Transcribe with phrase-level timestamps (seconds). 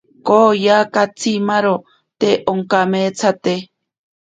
[0.27, 1.75] Kooya katsimaro
[2.19, 3.53] te onkameetsate.